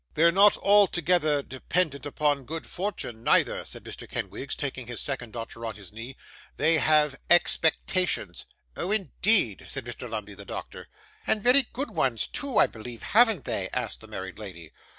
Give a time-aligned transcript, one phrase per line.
[0.15, 4.09] 'They're not altogether dependent upon good fortune, neither,' said Mr.
[4.09, 6.17] Kenwigs, taking his second daughter on his knee;
[6.57, 10.09] 'they have expectations.' 'Oh, indeed!' said Mr.
[10.09, 10.87] Lumbey, the doctor.
[11.27, 14.71] 'And very good ones too, I believe, haven't they?' asked the married lady.